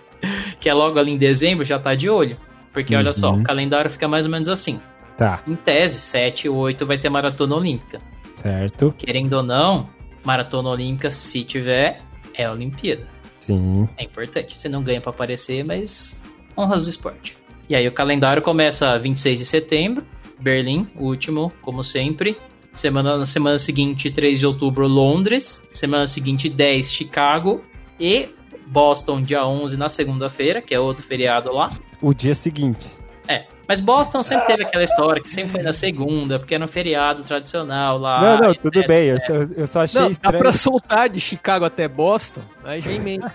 [0.60, 2.36] que é logo ali em dezembro, já tá de olho.
[2.72, 3.40] Porque olha só, Uhum.
[3.40, 4.78] o calendário fica mais ou menos assim.
[5.16, 7.98] Tá, Em tese, 7 e 8 vai ter maratona olímpica.
[8.36, 8.94] certo.
[8.98, 9.88] Querendo ou não,
[10.22, 12.00] maratona olímpica, se tiver,
[12.38, 13.06] é a Olimpíada.
[13.40, 13.88] Sim.
[13.98, 14.58] É importante.
[14.58, 16.22] Você não ganha pra aparecer, mas
[16.56, 17.36] honras do esporte.
[17.68, 20.06] E aí o calendário começa 26 de setembro,
[20.40, 22.38] Berlim, último, como sempre.
[22.72, 25.62] Semana, na semana seguinte, 3 de outubro, Londres.
[25.72, 27.62] Semana seguinte, 10, Chicago.
[27.98, 28.28] E
[28.68, 31.76] Boston, dia 11, na segunda-feira, que é outro feriado lá.
[32.00, 32.86] O dia seguinte.
[33.28, 36.68] É, mas Boston sempre teve aquela história que sempre foi na segunda, porque era um
[36.68, 38.20] feriado tradicional lá.
[38.22, 39.08] não, não, etc, tudo bem.
[39.08, 40.38] Eu só, eu só achei Não, dá estranho.
[40.38, 43.32] pra soltar de Chicago até Boston, aí já emenda.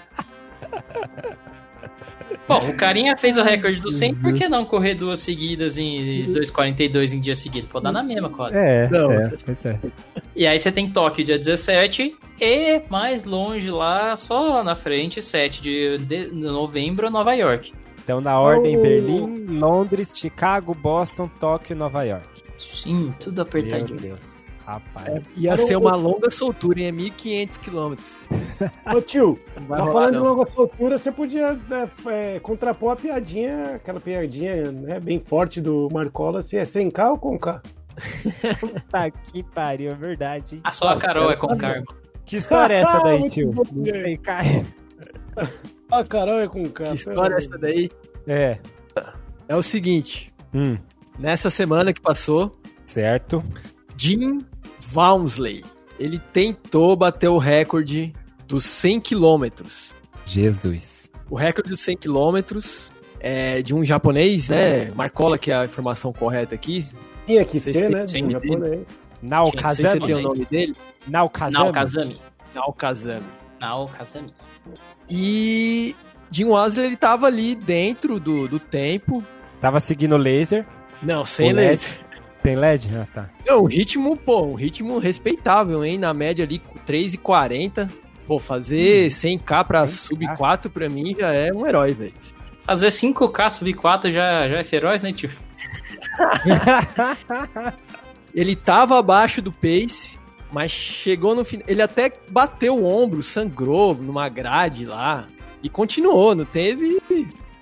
[2.47, 6.25] Bom, o carinha fez o recorde do 100, por que não correr duas seguidas em
[6.33, 7.67] 2,42 em dia seguido?
[7.67, 8.57] Pô, dá na mesma, quase.
[8.57, 9.11] É, Não.
[9.11, 9.31] é,
[9.65, 9.79] é.
[10.35, 15.21] E aí você tem Tóquio dia 17 e mais longe lá, só lá na frente,
[15.21, 17.71] 7 de, de novembro, Nova York.
[18.03, 18.81] Então, na ordem, Oh.
[18.81, 22.27] Berlim, Londres, Chicago, Boston, Tóquio, Nova York.
[22.57, 23.99] Sim, tudo Meu apertadinho.
[23.99, 24.43] Deus.
[24.65, 25.25] Rapaz.
[25.35, 26.87] Ia ser uma longa soltura, hein?
[26.87, 28.23] É 1.500 quilômetros.
[28.95, 29.37] Ô tio,
[29.67, 30.23] rolar, falando de não.
[30.23, 35.89] longa soltura, você podia né, é, contrapor a piadinha, aquela piadinha né, bem forte do
[35.91, 37.61] Marcola, se é sem K ou com K?
[38.89, 40.55] Tá que pariu, é verdade.
[40.55, 40.61] hein?
[40.63, 41.85] Ah, só a Carol é com karma.
[42.25, 43.51] Que história é essa daí, tio?
[43.53, 44.45] Não sei, cara.
[45.91, 46.83] Ah, Carol é com K.
[46.85, 47.89] Que história é essa daí?
[48.27, 48.57] É.
[49.47, 50.77] É o seguinte, Hum,
[51.19, 53.43] nessa semana que passou, certo.
[53.97, 54.39] Jim
[54.91, 55.63] Walmsley,
[55.99, 58.13] ele tentou bater o recorde
[58.47, 59.93] dos 100 quilômetros.
[60.25, 61.09] Jesus.
[61.29, 62.87] O recorde dos 100 quilômetros
[63.19, 64.91] é de um japonês, né?
[64.91, 66.85] Marcola, que é a informação correta aqui.
[67.25, 68.05] Tinha que ser, se né?
[68.05, 68.81] tem- Do japonês.
[69.21, 70.05] Não sei se você Naokazami?
[70.05, 70.75] tem o nome dele.
[71.07, 71.63] Naokazami?
[71.63, 72.21] Naokazami.
[72.53, 73.25] Naokazami.
[73.59, 74.33] Naokazami.
[75.09, 75.95] E
[76.31, 79.23] Jim Walmsley, ele tava ali dentro do, do tempo.
[79.61, 80.65] Tava seguindo o laser.
[81.01, 81.67] Não, sem O LED.
[81.69, 81.99] laser.
[82.41, 82.95] Tem LED?
[82.97, 83.29] Ah, tá.
[83.45, 85.97] Não, um ritmo, pô, um ritmo respeitável, hein?
[85.97, 87.89] Na média ali, 3,40.
[88.27, 89.89] Pô, fazer 100k pra 100K.
[89.89, 92.13] sub 4 pra mim já é um herói, velho.
[92.65, 95.29] Fazer 5K sub 4 já, já é feroz, né, tio?
[98.33, 100.17] Ele tava abaixo do pace,
[100.53, 101.65] mas chegou no final.
[101.67, 105.27] Ele até bateu o ombro, sangrou numa grade lá.
[105.63, 107.01] E continuou, não teve.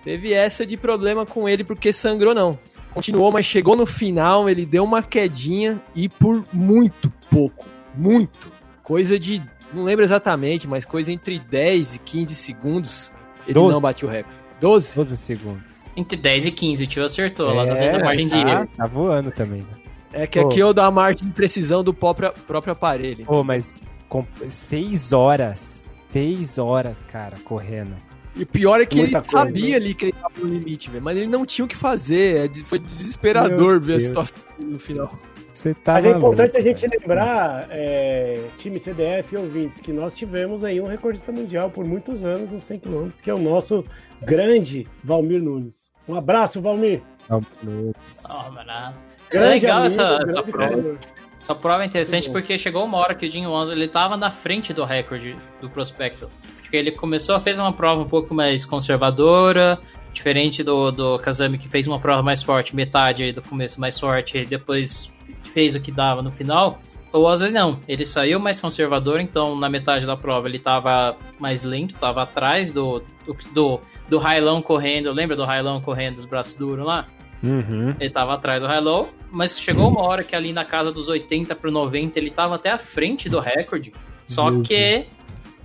[0.04, 2.60] teve essa de problema com ele porque sangrou não.
[2.93, 8.51] Continuou, mas chegou no final, ele deu uma quedinha e por muito pouco, muito.
[8.84, 9.41] Coisa de,
[9.73, 13.13] não lembro exatamente, mas coisa entre 10 e 15 segundos,
[13.45, 13.73] ele 12.
[13.73, 14.38] não bateu o recorde.
[14.60, 14.95] 12?
[14.95, 15.82] 12 segundos.
[15.95, 18.49] Entre 10 e 15, o tio acertou, é, lá tá vendo a margem tá, de
[18.49, 18.69] erro.
[18.75, 19.81] Tá voando também, né?
[20.13, 20.47] É que Pô.
[20.47, 23.26] aqui eu dou a margem de precisão do próprio, próprio aparelho.
[23.26, 23.74] Pô, mas
[24.10, 27.95] com 6 horas, 6 horas, cara, correndo.
[28.36, 30.89] E o pior é que Muita ele coisa, sabia ali que ele tava no limite,
[30.89, 31.04] velho.
[31.04, 32.45] Mas ele não tinha o que fazer.
[32.45, 34.04] É foi desesperador Meu ver Deus.
[34.04, 35.13] a situação no final.
[35.54, 40.15] Você tá Mas é importante a gente lembrar, é, time CDF e ouvintes, que nós
[40.15, 43.86] tivemos aí um recordista mundial por muitos anos nos 100 km, que é o nosso
[44.21, 45.91] grande Valmir Nunes.
[46.08, 47.02] Um abraço, Valmir.
[47.27, 48.23] Valmir Nunes.
[48.29, 50.99] Oh, é legal amigo, essa, essa prova.
[51.39, 54.29] Essa prova é interessante porque chegou uma hora que o Jim Wanzo ele tava na
[54.29, 56.29] frente do recorde do prospecto
[56.71, 59.77] porque ele começou, fez uma prova um pouco mais conservadora,
[60.13, 64.38] diferente do, do Kazami que fez uma prova mais forte, metade do começo mais forte,
[64.38, 65.12] e depois
[65.53, 66.79] fez o que dava no final.
[67.12, 71.65] O Wesley não, ele saiu mais conservador, então na metade da prova ele estava mais
[71.65, 73.81] lento, estava atrás do, do, do,
[74.12, 77.08] do Railão correndo, lembra do Railão correndo dos braços duros lá?
[77.41, 77.91] Uhum.
[77.91, 81.56] Ele estava atrás do Railão, mas chegou uma hora que ali na casa dos 80
[81.56, 83.93] para 90 ele estava até à frente do recorde,
[84.26, 85.06] só que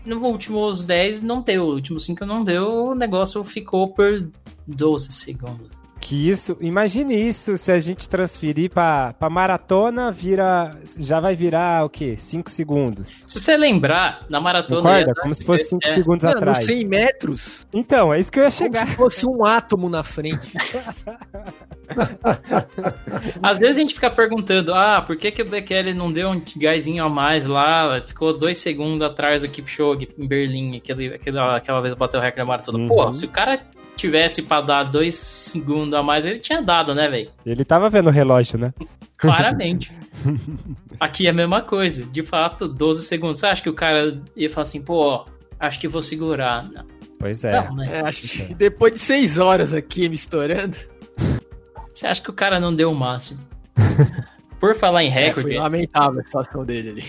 [0.05, 4.29] no últimos 10 não deu, no último 5 não deu, o negócio ficou por
[4.65, 5.83] 12 segundos.
[6.07, 11.85] Que isso, imagine isso, se a gente transferir pra, pra maratona, vira, já vai virar
[11.85, 12.15] o quê?
[12.17, 13.25] 5 segundos.
[13.27, 14.83] Se você lembrar, na maratona...
[14.83, 15.13] Concorda?
[15.21, 16.65] Como se fosse 5 é, segundos é, atrás.
[16.65, 17.67] 100 metros?
[17.75, 18.83] Então, é isso que eu ia chegar.
[18.83, 20.57] Como se fosse um átomo na frente.
[23.43, 26.41] Às vezes a gente fica perguntando, ah, por que, que o Bekele não deu um
[26.57, 28.01] gásinho a mais lá?
[28.01, 32.43] Ficou dois segundos atrás do Kipchoge em Berlim, aquele, aquela, aquela vez bateu o recorde
[32.43, 32.79] da maratona.
[32.79, 32.87] Uhum.
[32.87, 33.61] Pô, se o cara
[33.97, 37.31] tivesse pra dar dois segundos a mais, ele tinha dado, né, velho?
[37.45, 38.73] Ele tava vendo o relógio, né?
[39.17, 39.93] Claramente.
[41.01, 42.05] Aqui é a mesma coisa.
[42.05, 43.41] De fato, 12 segundos.
[43.41, 45.25] Você acha que o cara ia falar assim, pô,
[45.59, 46.69] acho que vou segurar?
[46.69, 46.85] Não.
[47.19, 47.51] Pois é.
[47.51, 47.89] Não, né?
[47.93, 50.77] é acho que depois de seis horas aqui me estourando.
[51.93, 53.41] Você acha que o cara não deu o máximo?
[54.61, 55.51] Por falar em recorde.
[55.51, 57.05] É, foi lamentável a situação dele ali.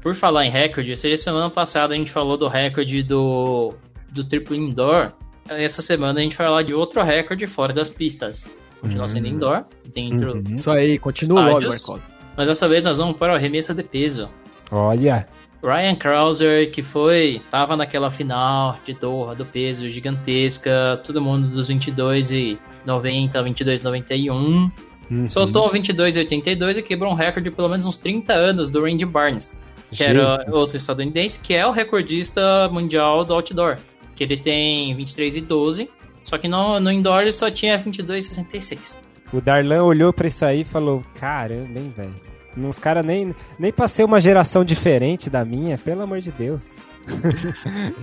[0.00, 3.74] Por falar em recorde, seja semana passada a gente falou do recorde do,
[4.10, 5.12] do triplo indoor
[5.50, 8.48] essa semana a gente vai falar de outro recorde fora das pistas.
[8.80, 9.34] Continua sendo uhum.
[9.34, 10.34] indoor, dentro.
[10.34, 10.54] Uhum.
[10.54, 12.00] Isso aí, continua logo.
[12.36, 14.30] Mas dessa vez nós vamos para o arremesso de peso.
[14.70, 15.28] Olha!
[15.62, 21.68] Ryan Krauser, que foi, tava naquela final de Doha do peso gigantesca, todo mundo dos
[21.68, 24.70] 22 e 90, 22 91.
[25.10, 25.28] Uhum.
[25.28, 28.82] Soltou 22 e 82 e quebrou um recorde de pelo menos uns 30 anos do
[28.82, 29.58] Randy Barnes,
[29.90, 30.10] que Gente.
[30.10, 33.76] era outro estadunidense, que é o recordista mundial do outdoor
[34.20, 35.90] que ele tem 23 e 12,
[36.22, 38.98] só que no, no indoor ele só tinha 22 e 66.
[39.32, 42.14] O Darlan olhou pra isso aí e falou, caramba, hein, velho.
[42.54, 46.72] Uns caras nem, nem passei uma geração diferente da minha, pelo amor de Deus.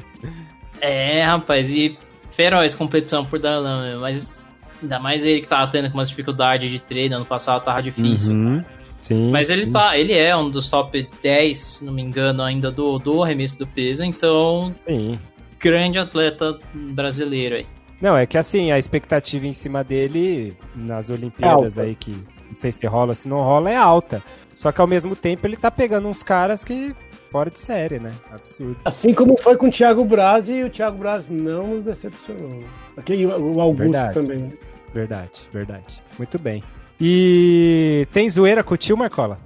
[0.82, 1.96] é, rapaz, e
[2.32, 4.48] feroz competição por Darlan, mas
[4.82, 8.32] ainda mais ele que tava tendo com umas dificuldades de treino, ano passado tava difícil.
[8.32, 8.66] Uhum,
[9.02, 9.30] sim.
[9.30, 12.98] Mas ele tá, ele é um dos top 10, se não me engano, ainda do,
[12.98, 14.74] do arremesso do peso, então.
[14.80, 15.20] Sim
[15.60, 17.66] grande atleta brasileiro aí.
[18.02, 22.60] Não, é que assim, a expectativa em cima dele nas Olimpíadas é aí, que não
[22.60, 24.22] sei se rola, se não rola, é alta.
[24.54, 26.96] Só que ao mesmo tempo ele tá pegando uns caras que
[27.32, 28.14] fora de série, né?
[28.32, 28.78] Absurdo.
[28.86, 32.64] Assim como foi com o Thiago Braz e o Thiago Braz não nos decepcionou.
[32.96, 34.14] Aqui o Augusto verdade.
[34.14, 34.54] também.
[34.94, 36.02] Verdade, verdade.
[36.18, 36.64] Muito bem.
[37.00, 39.38] E tem zoeira com o tio, Marcola?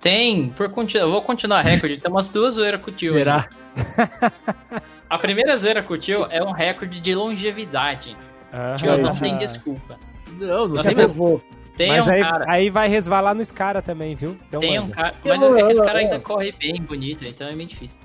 [0.00, 1.04] Tem, por continu...
[1.04, 1.98] eu vou continuar recorde.
[1.98, 3.14] Tem umas duas zoeiras com o tio.
[3.14, 3.48] Será?
[5.22, 8.16] A primeira zoeira com o tio é um recorde de longevidade.
[8.52, 9.96] Ah, tio não tem desculpa.
[10.32, 11.40] Não, não tem mesmo.
[11.76, 12.44] Tem mas um aí, cara.
[12.48, 14.36] Aí vai resvalar no Scara também, viu?
[14.48, 15.14] Então tem um cara.
[15.24, 18.00] Mas é que esse cara ainda corre bem, bonito, então é meio difícil.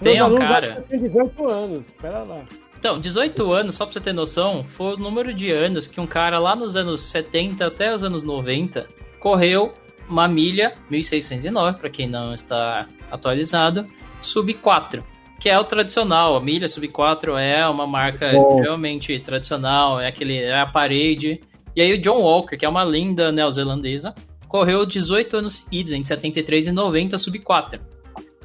[0.00, 0.84] tem um cara.
[0.88, 2.40] Tem 18 anos, pera lá.
[2.78, 6.06] Então, 18 anos, só pra você ter noção, foi o número de anos que um
[6.06, 8.86] cara lá nos anos 70 até os anos 90
[9.18, 9.74] correu
[10.08, 13.84] uma milha, 1609, para quem não está atualizado,
[14.20, 16.36] sub 4 que é o tradicional.
[16.36, 18.56] A milha sub 4 é uma marca Bom.
[18.56, 21.40] extremamente tradicional, é aquele é a parede.
[21.74, 24.14] E aí o John Walker, que é uma linda neozelandesa,
[24.48, 27.80] correu 18 anos seguidos, entre 73 e 90 sub 4.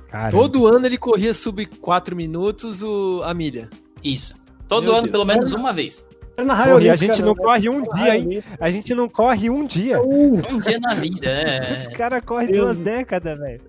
[0.10, 0.32] Caramba.
[0.32, 3.70] Todo ano ele corria sub 4 minutos o, a milha.
[4.04, 4.42] Isso.
[4.68, 5.12] Todo Meu ano, Deus.
[5.12, 6.06] pelo menos uma vez.
[6.36, 8.44] Porra, e a gente não corre um dia, hein?
[8.60, 10.02] A gente não corre um dia.
[10.02, 11.80] Um dia na vida, é.
[11.80, 13.62] Os caras correm duas décadas, velho.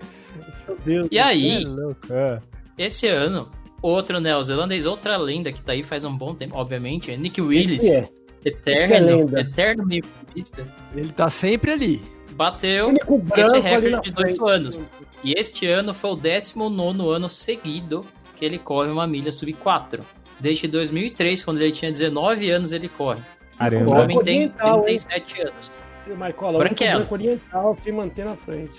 [1.11, 1.65] E aí,
[2.11, 2.39] é
[2.79, 7.17] esse ano, outro neozelandês, outra lenda que tá aí faz um bom tempo, obviamente, é
[7.17, 7.83] Nick Willis.
[7.85, 8.01] Esse é.
[8.45, 9.41] Esse é Eterno, lenda.
[9.41, 10.67] eterno meio-campista.
[10.97, 12.03] Ele tá sempre ali.
[12.33, 14.51] Bateu Único esse recorde de 18 frente.
[14.51, 14.81] anos.
[15.23, 18.05] E este ano foi o 19 ano seguido
[18.37, 20.05] que ele corre uma milha sub 4.
[20.41, 23.21] Desde 2003, quando ele tinha 19 anos, ele corre.
[23.21, 24.03] O Caramba.
[24.03, 24.85] homem tem Oriental, hein?
[24.99, 25.73] 37 anos.
[26.09, 26.99] E o Marcola, o Branquelo.
[27.01, 28.73] branco oriental se manter na frente.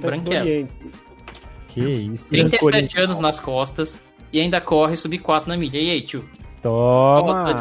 [0.00, 0.68] Branquelo.
[1.78, 2.28] Que isso.
[2.28, 3.98] 37 anos nas costas
[4.32, 5.78] e ainda corre sub 4 na milha.
[5.78, 6.24] E aí, tio?
[6.60, 7.54] Toma.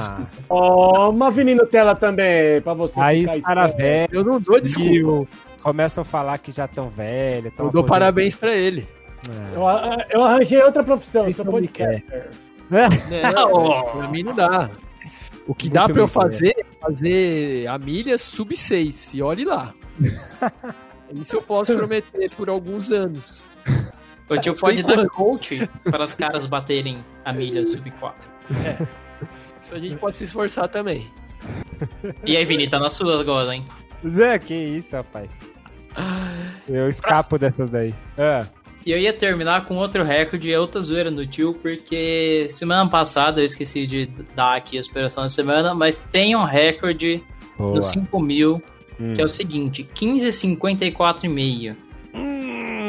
[0.48, 4.10] Toma, Vini Nutella também, pra você Aí, cara velho.
[4.12, 5.28] Eu não dou desculpa.
[5.62, 7.54] Começam a falar que já estão velhos.
[7.56, 8.88] tão Eu dou parabéns pra ele.
[9.28, 9.56] É.
[9.56, 12.30] Eu, eu arranjei outra profissão, eu Isso sou me podcaster.
[12.70, 14.70] Não, pra mim não dá.
[15.46, 19.14] O que dá Muito pra eu fazer é fazer a milha sub 6.
[19.14, 19.74] E olhe lá.
[21.14, 23.46] Isso eu posso prometer por alguns anos.
[24.30, 28.30] O tio pode dar coach para os caras baterem a milha sub 4.
[29.62, 31.08] Isso a gente pode se esforçar também.
[32.26, 33.66] E aí, Vini, tá na sua agora, hein?
[34.08, 35.30] Zé, que isso, rapaz.
[36.68, 37.94] Eu escapo dessas daí.
[38.18, 38.46] Ah,
[38.86, 43.42] E eu ia terminar com outro recorde, é outra zoeira no tio, porque semana passada
[43.42, 47.22] eu esqueci de dar aqui a superação da semana, mas tem um recorde
[47.58, 47.76] boa.
[47.76, 48.62] no 5 mil,
[49.00, 49.14] Hum.
[49.14, 51.76] que é o seguinte, 15,54,5.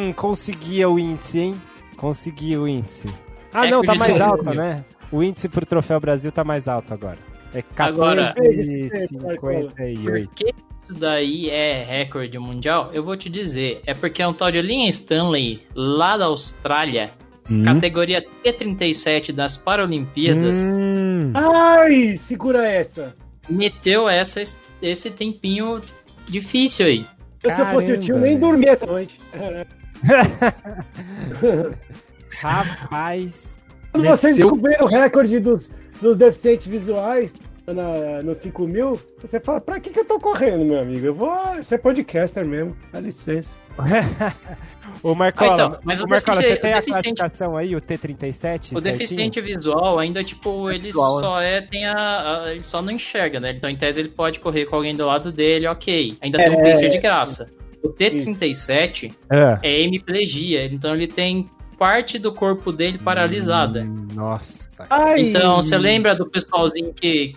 [0.09, 1.55] Hum, conseguia o índice, hein?
[1.97, 3.09] Conseguia o índice.
[3.53, 4.85] Ah, É não, tá mais alto, né?
[5.11, 7.19] O índice pro Troféu Brasil tá mais alto agora.
[7.55, 10.29] É Agora- 14,58.
[10.29, 12.91] Por que isso daí é recorde mundial?
[12.93, 17.11] Eu vou te dizer, é porque é um tal de Liam Stanley, lá da Austrália,
[17.51, 17.63] Hum.
[17.63, 21.33] categoria T37 das Paralimpíadas, Hum.
[21.35, 23.15] Ai, segura essa.
[23.49, 24.43] meteu essa,
[24.83, 25.81] esse tempinho
[26.27, 27.07] difícil aí.
[27.43, 29.19] Eu, se eu fosse o tio, nem dormia essa noite.
[32.43, 33.59] Rapaz.
[33.93, 39.41] Quando vocês Meteu- descobriram o recorde dos, dos deficientes visuais na, no 5 mil, você
[39.41, 41.07] fala, pra que, que eu tô correndo, meu amigo?
[41.07, 41.33] Eu vou
[41.63, 43.57] ser podcaster mesmo, dá licença.
[45.03, 48.31] Ô, Marcola, Ah, então, mas o Marcola, você tem o a classificação aí, o T37?
[48.31, 48.81] O certinho?
[48.81, 51.21] deficiente visual ainda, tipo, ele Visual, né?
[51.23, 53.53] só é, tem a, a- Ele só não enxerga, né?
[53.53, 56.17] Então, em tese, ele pode correr com alguém do lado dele, ok.
[56.21, 56.71] Ainda tem um É.
[56.73, 57.51] pacer de graça.
[57.83, 59.59] O T37 Ah.
[59.63, 61.47] é hemiplegia, então ele tem
[61.79, 63.83] parte do corpo dele paralisada.
[63.83, 64.69] Hum, Nossa.
[64.91, 67.35] Ai, Então, você lembra do pessoalzinho que,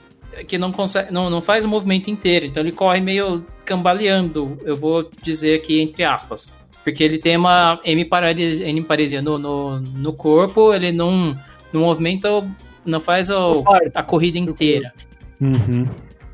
[0.48, 4.76] que não consegue, não, não faz o movimento inteiro, então ele corre meio cambaleando, eu
[4.76, 6.52] vou dizer aqui entre aspas.
[6.84, 11.38] Porque ele tem uma hemiparesia, hemiparesia no, no, no corpo, ele não,
[11.72, 12.28] não movimenta,
[12.84, 14.92] não faz o, a corrida inteira.
[15.40, 15.86] Uhum.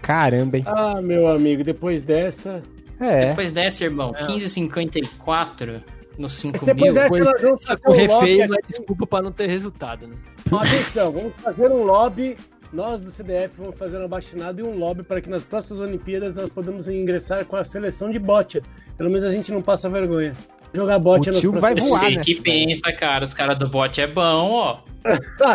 [0.02, 0.64] Caramba, hein?
[0.66, 2.62] Ah, meu amigo, depois dessa.
[3.00, 3.30] É.
[3.30, 5.82] Depois dessa, irmão, 15,54
[6.18, 6.88] no 5 Você mil.
[6.88, 8.68] puder- Coisa, nós vamos essa fazer um correr lobby feio não é aqui.
[8.70, 10.16] desculpa pra não ter resultado, né?
[10.52, 12.38] Atenção, vamos fazer um lobby.
[12.74, 16.36] Nós do CDF vamos fazer uma baixinada e um lobby para que nas próximas Olimpíadas
[16.36, 18.62] nós podemos ingressar com a seleção de bote.
[18.98, 20.34] Pelo menos a gente não passa vergonha.
[20.78, 22.22] Jogar bote O tio vai voar, Você né?
[22.24, 24.78] que pensa, cara, os caras do bot é bom, ó.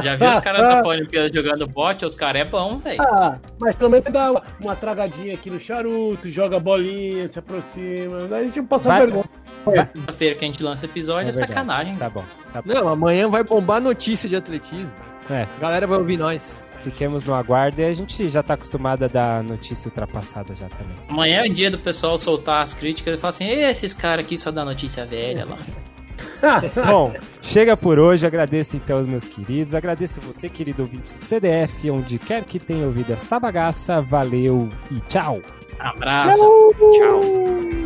[0.02, 2.04] Já viu os caras da Olimpíada jogando bot?
[2.04, 3.00] Os caras é bom, velho.
[3.02, 7.28] Ah, mas pelo menos você dá uma, uma tragadinha aqui no charuto, joga a bolinha,
[7.28, 8.26] se aproxima.
[8.28, 9.24] Daí a gente não passa Vai- vergonha.
[9.92, 11.94] Quinta-feira que a gente lança episódio é, É sacanagem.
[11.96, 12.24] Tá bom.
[12.52, 12.72] Tá bom.
[12.74, 14.90] Não, amanhã vai bombar notícia de atletismo.
[15.30, 16.64] É, A galera vai ouvir nós.
[16.82, 20.94] Fiquemos no aguardo e a gente já tá acostumado a dar notícia ultrapassada já também.
[21.08, 24.24] Amanhã é o dia do pessoal soltar as críticas e falar assim: "Ê, esses caras
[24.24, 25.58] aqui só dá notícia velha lá.
[26.86, 28.26] Bom, chega por hoje.
[28.26, 29.74] Agradeço então os meus queridos.
[29.74, 34.00] Agradeço você, querido ouvinte CDF, onde quer que tenha ouvido esta bagaça.
[34.00, 35.40] Valeu e tchau.
[35.78, 36.38] Abraço.
[36.38, 37.81] Tchau.